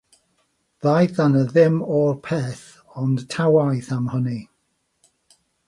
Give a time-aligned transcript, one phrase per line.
[0.85, 2.65] Ddaeth yna ddim o'r peth,
[3.03, 4.41] ond ta waeth am hynny.